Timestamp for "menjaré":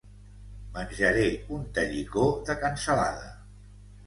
0.77-1.25